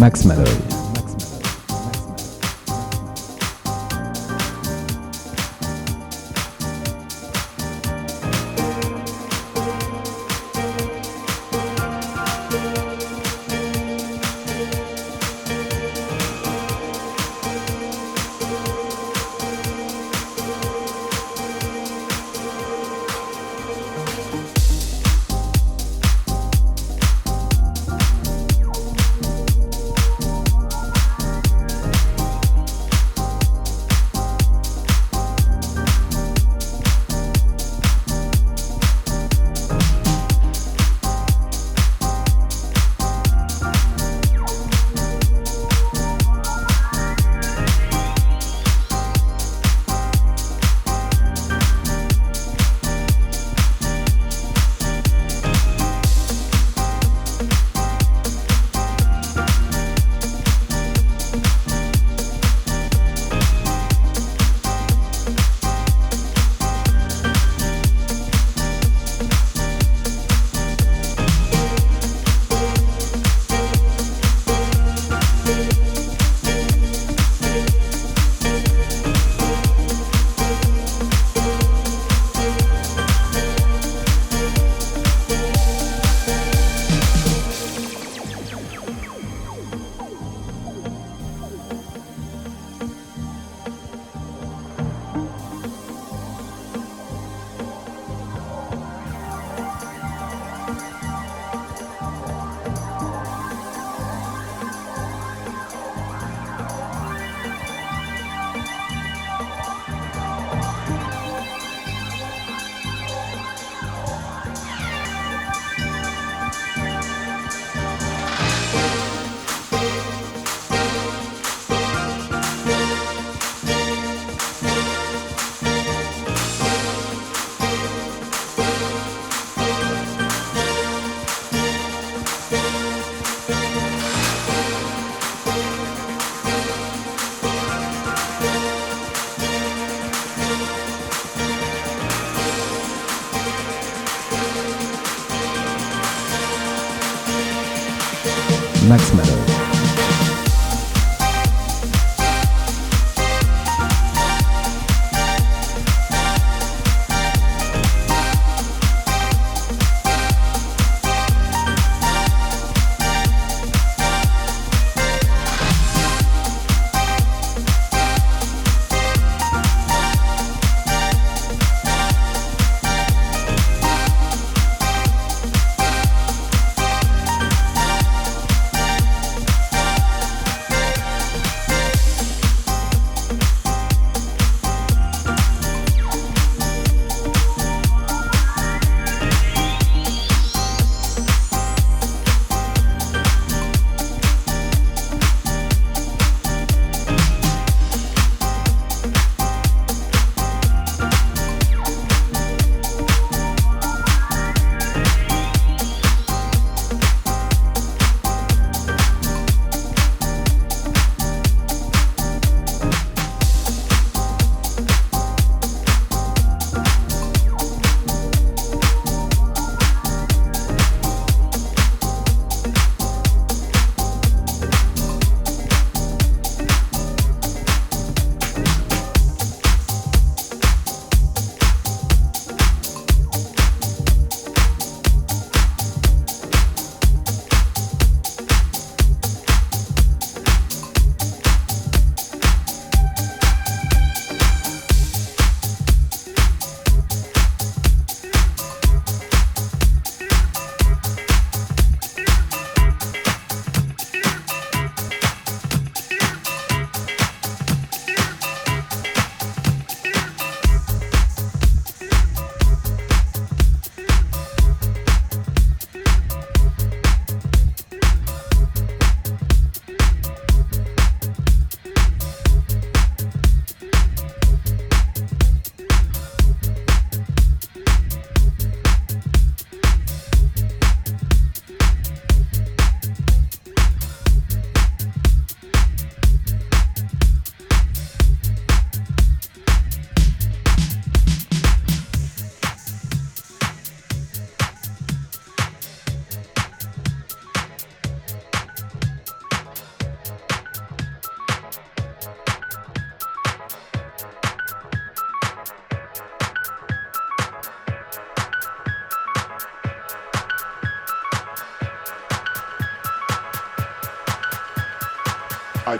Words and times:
Max 0.00 0.24
Malloy. 0.24 0.69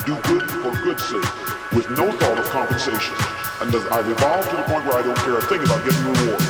Do 0.05 0.17
good 0.23 0.43
for 0.50 0.70
good's 0.82 1.05
sake, 1.05 1.73
with 1.73 1.88
no 1.91 2.11
thought 2.12 2.38
of 2.38 2.44
compensation. 2.47 3.14
And 3.61 3.75
I've 3.93 4.08
evolved 4.08 4.50
to 4.50 4.56
the 4.56 4.62
point 4.62 4.87
where 4.87 4.97
I 4.97 5.02
don't 5.02 5.19
care 5.19 5.38
a 5.38 5.43
thing 5.43 5.62
about 5.62 5.85
getting 5.85 6.05
rewards. 6.05 6.50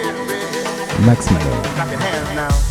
Max 1.01 1.31
Malloy. 1.31 2.70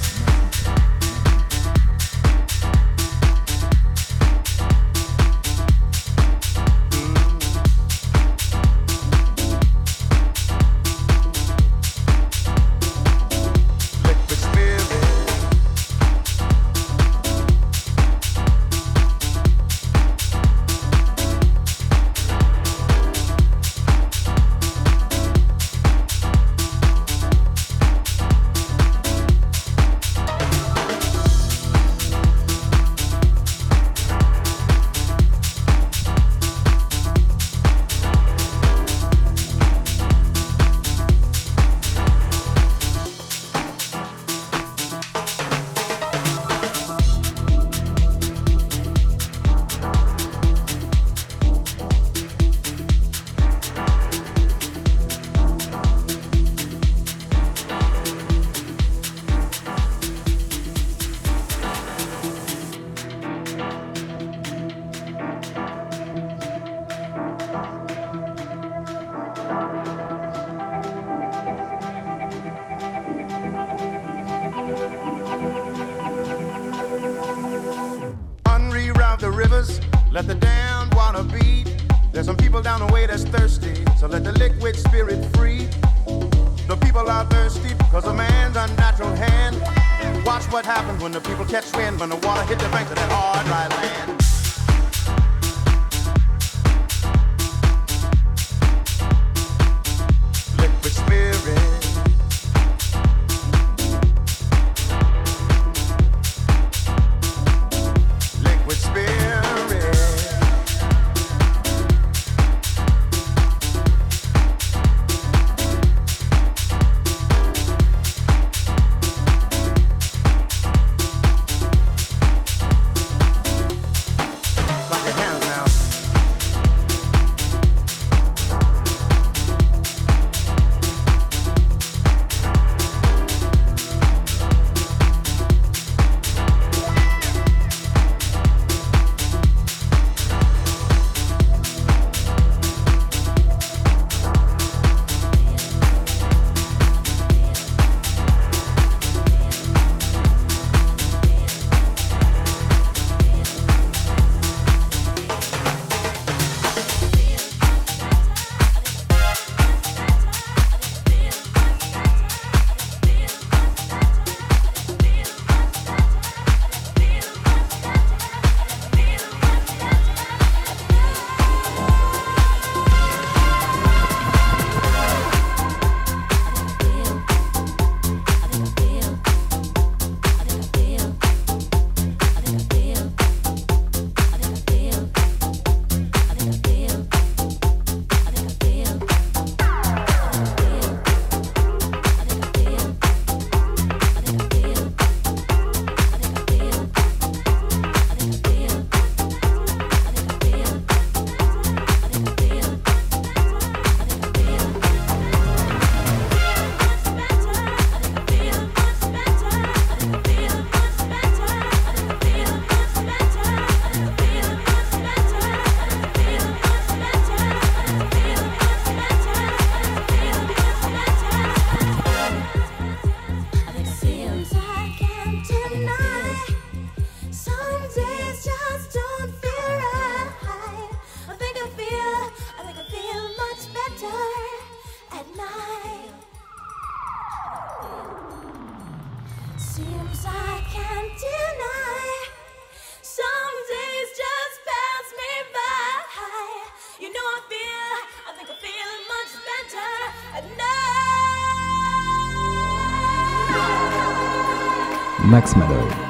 Max 255.31 255.55
Malloy. 255.55 256.10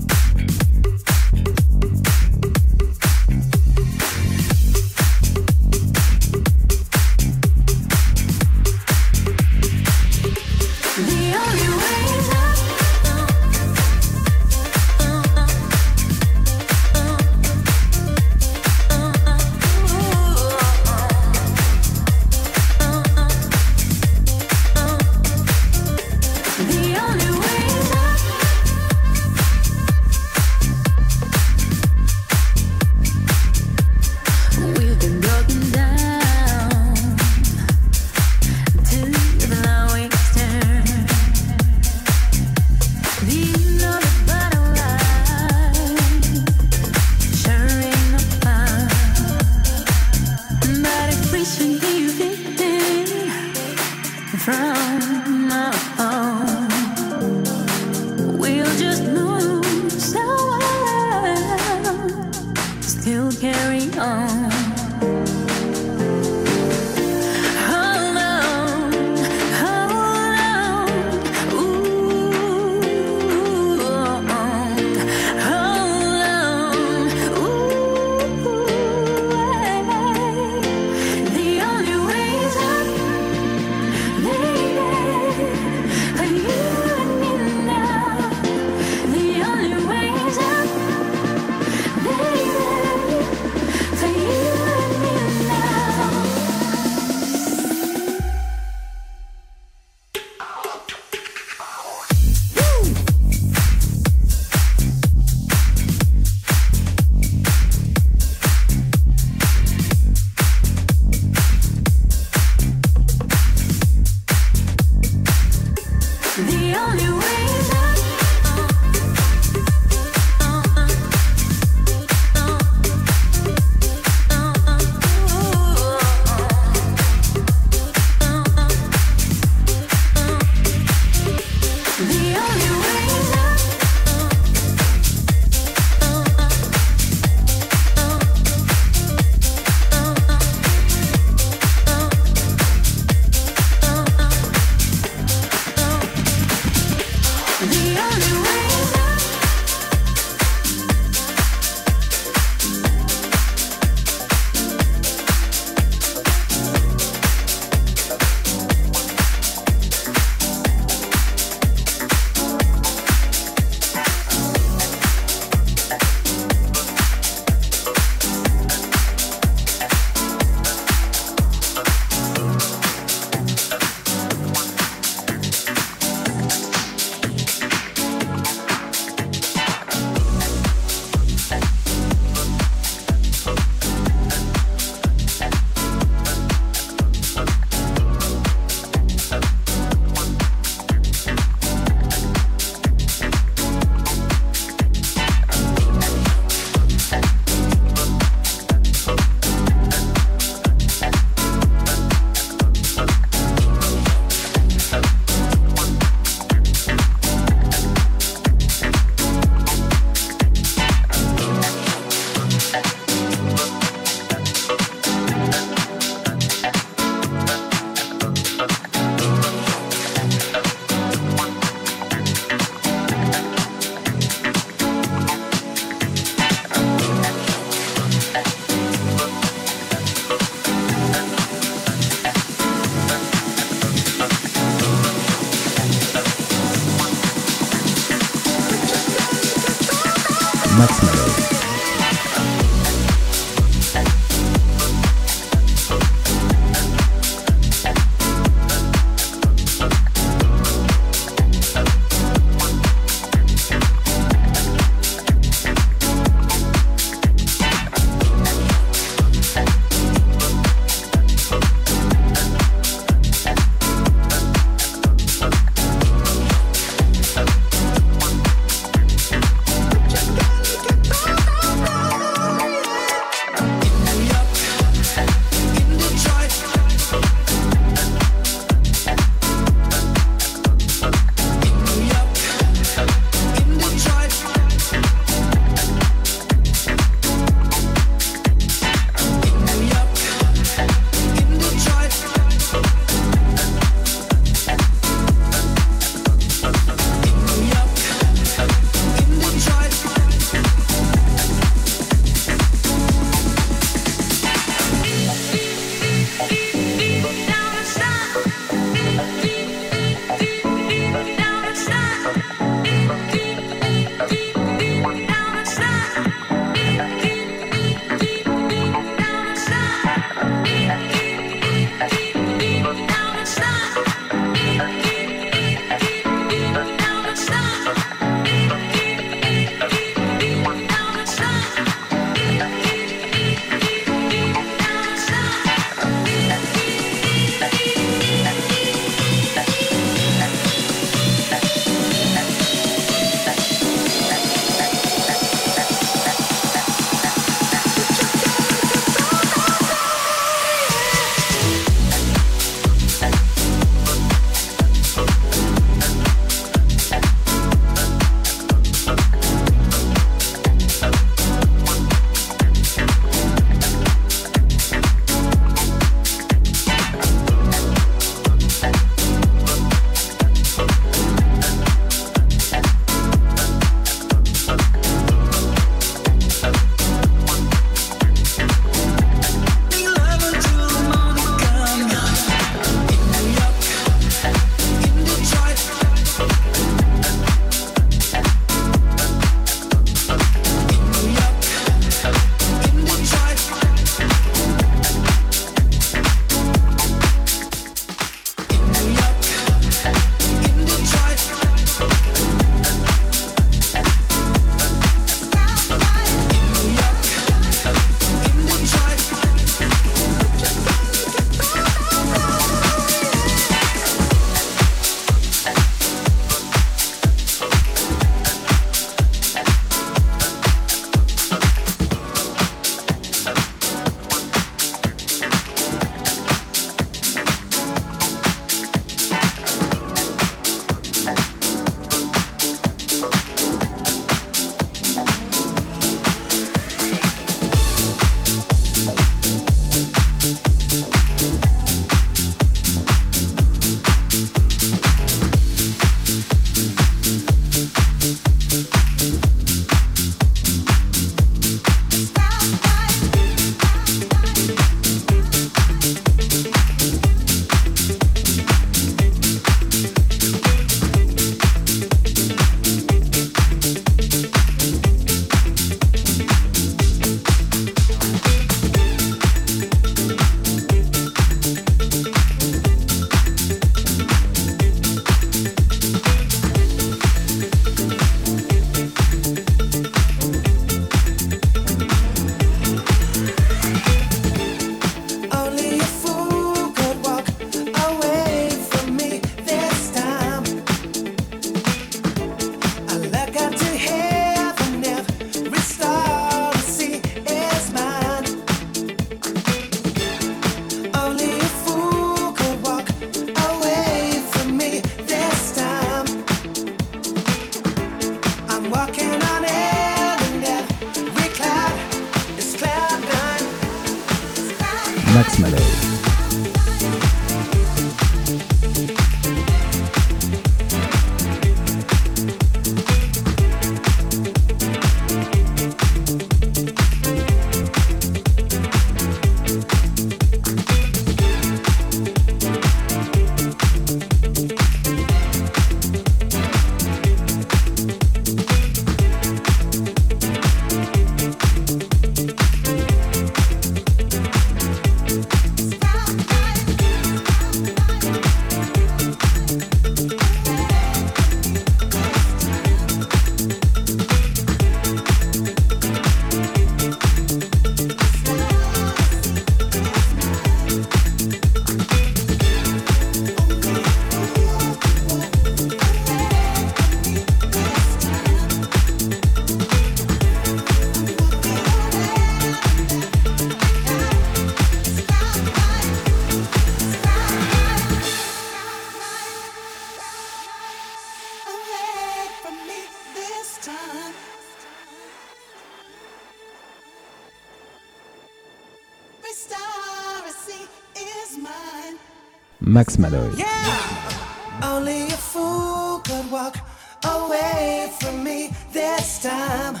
Max 593.04 593.18
Malloy. 593.18 593.50
Yeah. 593.54 594.82
Only 594.82 595.24
a 595.24 595.36
fool 595.36 596.20
could 596.20 596.50
walk 596.50 596.78
away 597.22 598.10
from 598.18 598.42
me 598.42 598.70
this 598.92 599.42
time. 599.42 600.00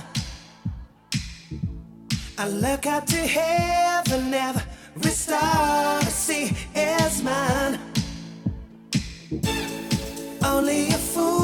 I 2.38 2.48
look 2.48 2.86
up 2.86 3.04
to 3.08 3.16
heaven, 3.16 4.32
every 4.32 5.10
star 5.10 5.98
I 6.00 6.04
see 6.04 6.56
is 6.74 7.22
mine. 7.22 7.78
Only 10.42 10.88
a 10.88 10.98
fool. 11.12 11.43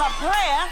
her 0.00 0.08
prayer, 0.16 0.62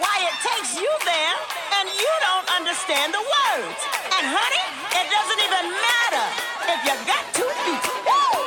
why 0.00 0.16
it 0.24 0.32
takes 0.40 0.80
you 0.80 0.88
there 1.04 1.36
and 1.76 1.92
you 1.92 2.12
don't 2.24 2.48
understand 2.56 3.12
the 3.12 3.20
words. 3.20 3.80
And 4.16 4.24
honey, 4.24 4.64
it 4.96 5.06
doesn't 5.12 5.40
even 5.44 5.64
matter 5.68 6.26
if 6.72 6.78
you 6.88 6.94
got 7.04 7.20
two 7.36 7.50
feet. 7.68 7.84
Woo! 8.08 8.43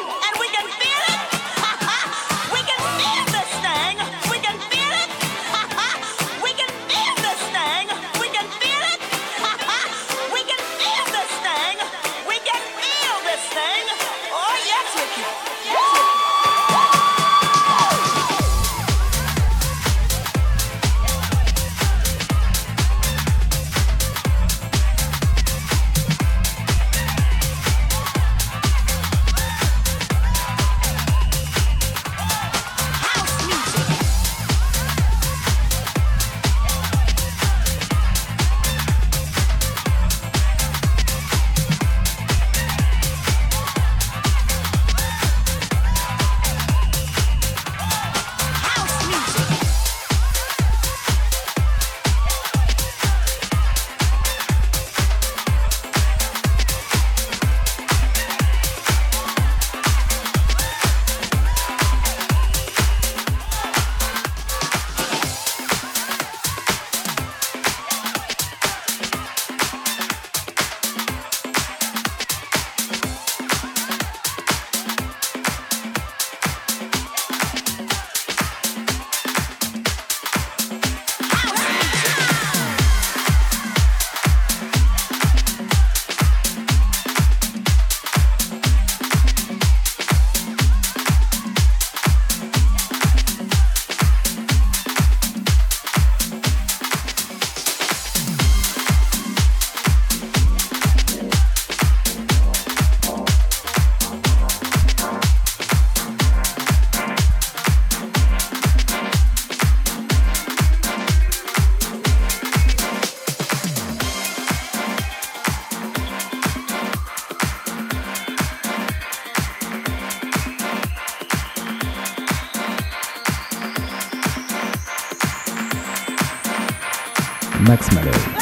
Max 127.68 127.92
Malloy. 127.92 128.37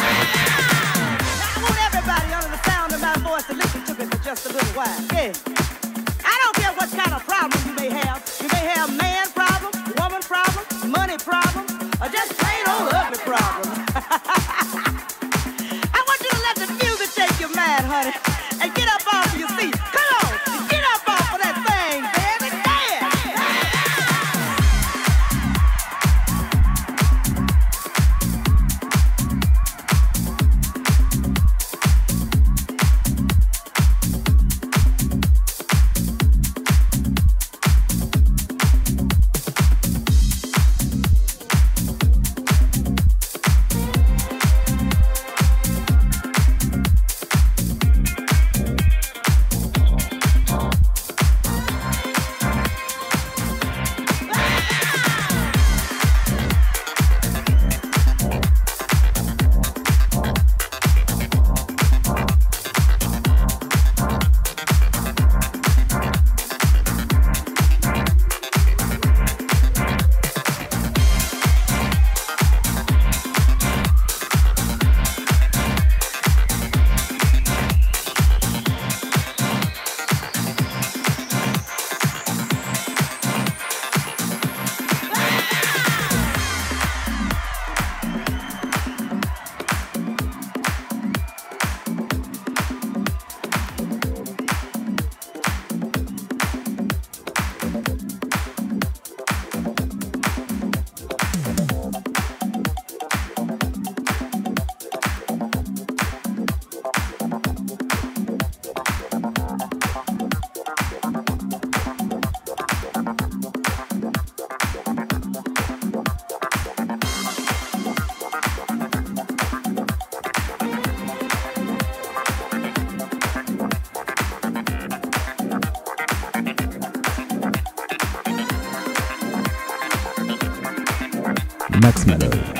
Max 132.05 132.54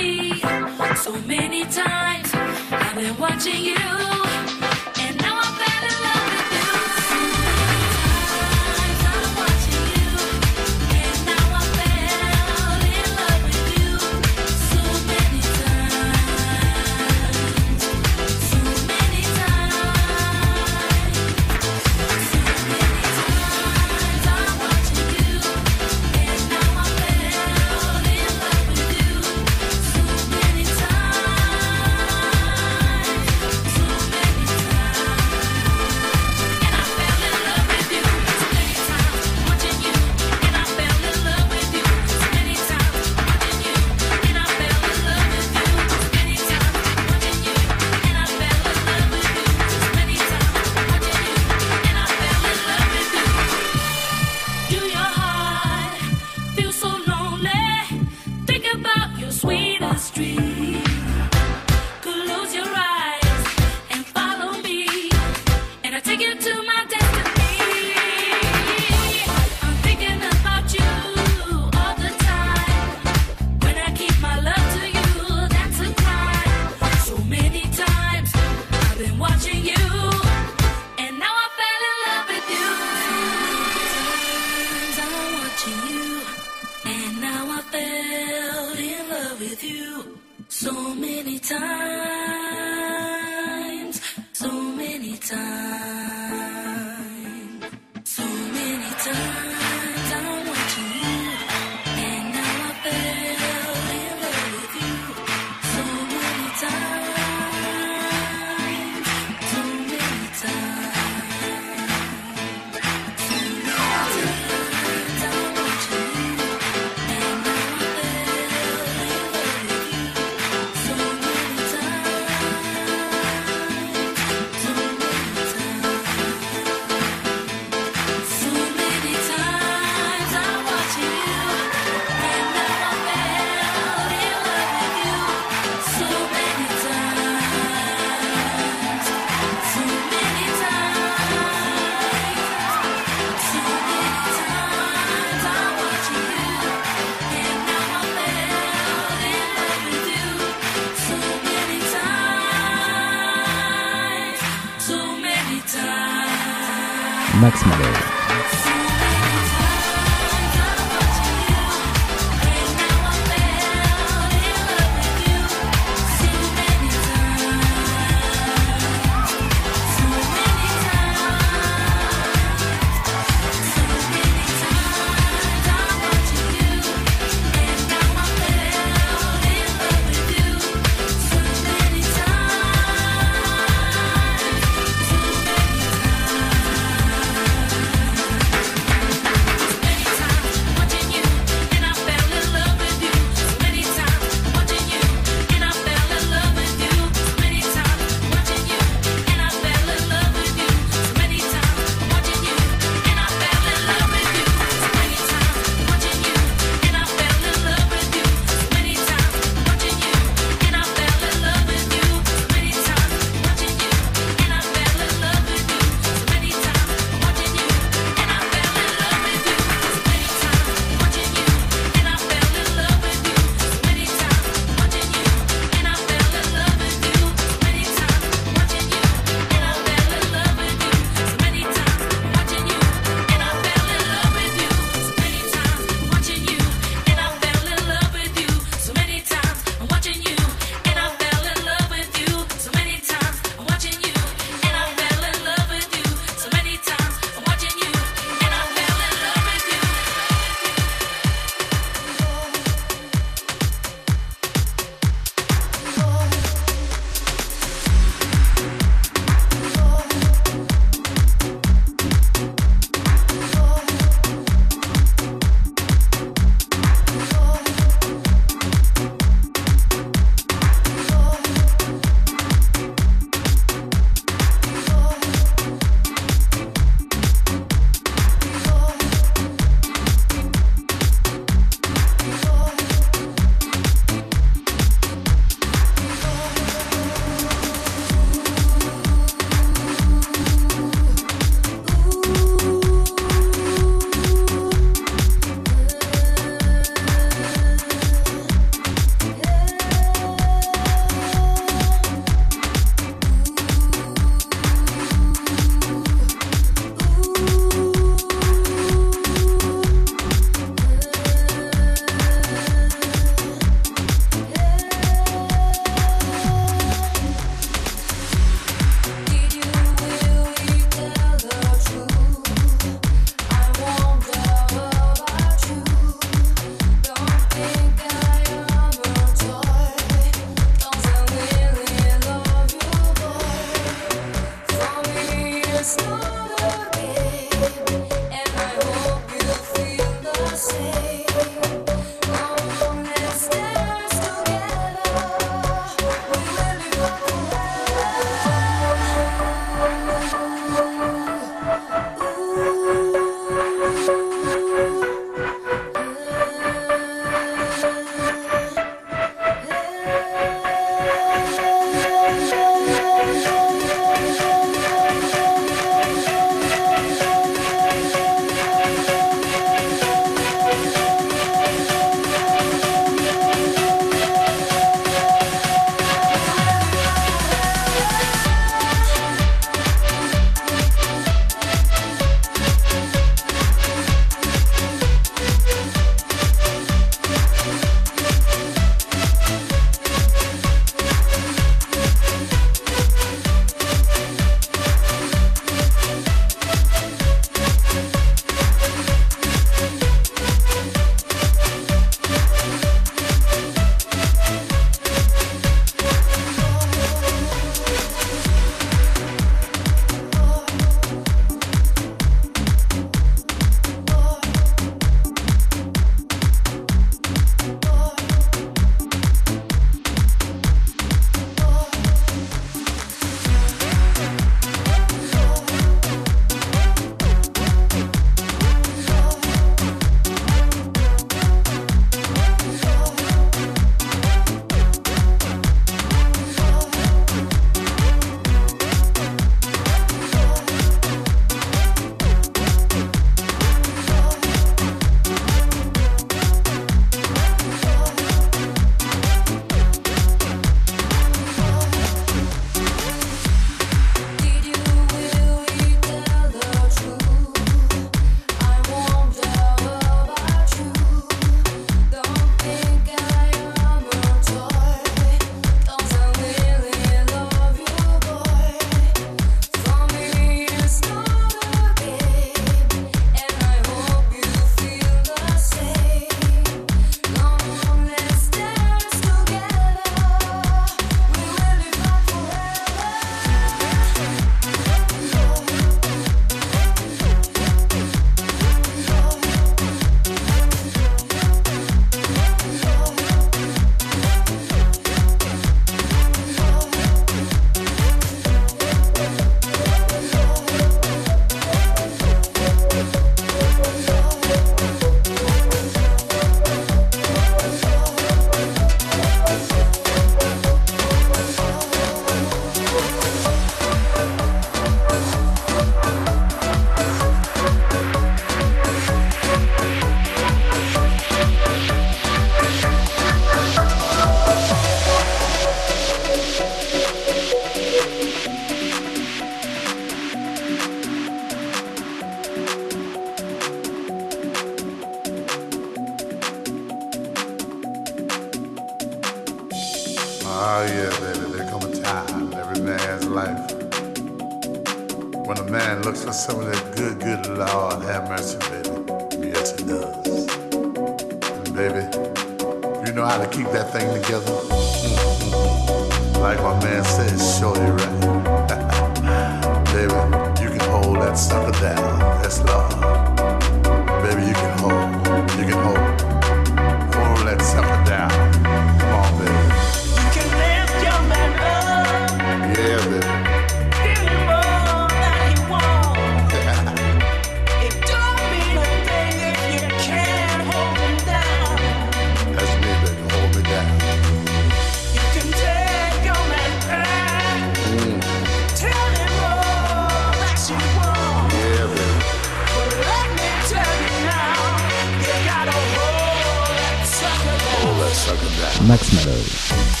Max 598.91 599.09
Malloy. 599.13 600.00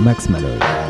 Max 0.00 0.30
Malloy. 0.30 0.89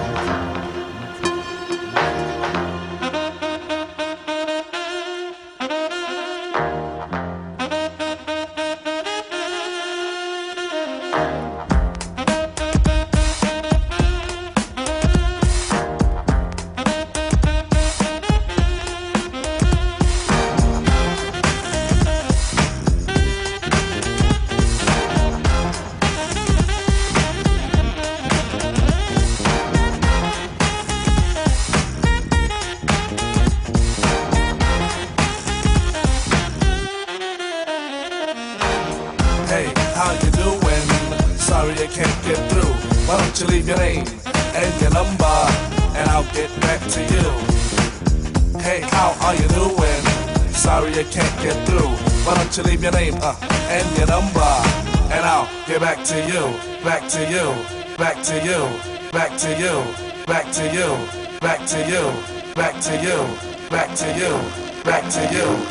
to 65.11 65.35
you. 65.35 65.70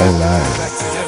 alive. 0.00 1.03